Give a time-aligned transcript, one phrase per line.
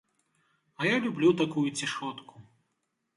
[0.79, 2.43] А я люблю такую цішотку.